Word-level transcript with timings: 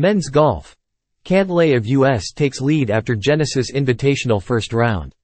Men's 0.00 0.30
golf. 0.30 0.74
Cantlay 1.26 1.76
of 1.76 1.86
U.S. 1.86 2.32
takes 2.32 2.62
lead 2.62 2.88
after 2.90 3.14
Genesis 3.14 3.70
Invitational 3.70 4.42
first 4.42 4.72
round. 4.72 5.14